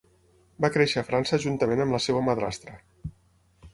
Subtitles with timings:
[0.65, 2.79] Va créixer a França juntament amb la seva madrastra.